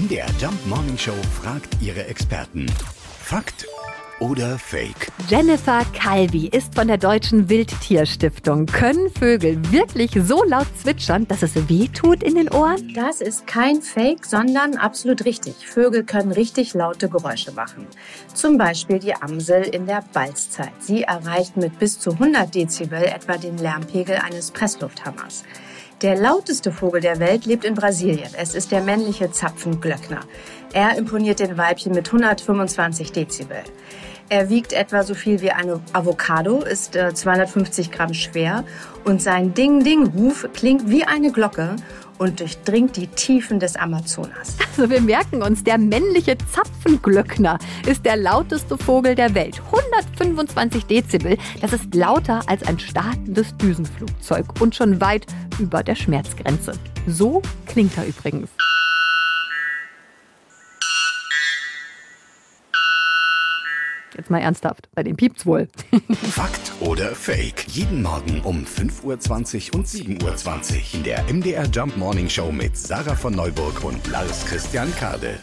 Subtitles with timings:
[0.00, 2.64] MDR Jump Morning Show fragt ihre Experten.
[3.22, 3.66] Fakt
[4.18, 5.12] oder Fake?
[5.28, 8.64] Jennifer Calvi ist von der Deutschen Wildtierstiftung.
[8.64, 12.94] Können Vögel wirklich so laut zwitschern, dass es weh tut in den Ohren?
[12.94, 15.66] Das ist kein Fake, sondern absolut richtig.
[15.66, 17.86] Vögel können richtig laute Geräusche machen.
[18.32, 20.72] Zum Beispiel die Amsel in der Balzzeit.
[20.78, 25.44] Sie erreicht mit bis zu 100 Dezibel etwa den Lärmpegel eines Presslufthammers.
[26.02, 28.30] Der lauteste Vogel der Welt lebt in Brasilien.
[28.34, 30.20] Es ist der männliche Zapfenglöckner.
[30.72, 33.58] Er imponiert den Weibchen mit 125 Dezibel.
[34.30, 38.62] Er wiegt etwa so viel wie eine Avocado, ist äh, 250 Gramm schwer
[39.04, 41.74] und sein Ding-Ding-Ruf klingt wie eine Glocke
[42.18, 44.56] und durchdringt die Tiefen des Amazonas.
[44.78, 49.60] Also wir merken uns, der männliche Zapfenglöckner ist der lauteste Vogel der Welt.
[49.66, 55.26] 125 Dezibel, das ist lauter als ein startendes Düsenflugzeug und schon weit
[55.58, 56.72] über der Schmerzgrenze.
[57.08, 58.48] So klingt er übrigens.
[64.16, 65.68] Jetzt mal ernsthaft, bei den piept's wohl.
[66.30, 67.66] Fakt oder Fake?
[67.68, 72.76] Jeden Morgen um 5.20 Uhr und 7.20 Uhr in der MDR Jump Morning Show mit
[72.76, 75.38] Sarah von Neuburg und Lars Christian Kade.